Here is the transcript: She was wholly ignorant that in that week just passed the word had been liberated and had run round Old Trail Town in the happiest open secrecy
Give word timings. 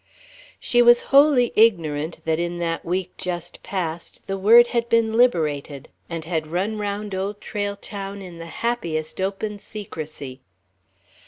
She 0.59 0.81
was 0.81 1.03
wholly 1.13 1.53
ignorant 1.55 2.21
that 2.25 2.39
in 2.39 2.57
that 2.57 2.83
week 2.83 3.15
just 3.17 3.61
passed 3.61 4.25
the 4.25 4.35
word 4.35 4.65
had 4.65 4.89
been 4.89 5.13
liberated 5.13 5.89
and 6.09 6.25
had 6.25 6.47
run 6.47 6.79
round 6.79 7.13
Old 7.13 7.39
Trail 7.39 7.75
Town 7.75 8.19
in 8.23 8.39
the 8.39 8.47
happiest 8.65 9.21
open 9.21 9.59
secrecy 9.59 10.41